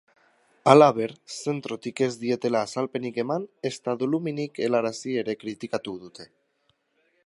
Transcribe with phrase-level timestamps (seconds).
[0.71, 6.33] Halaber, zentrotik ez dietela azalpenik eman ezta doluminik helarazi ere kritikatu dute.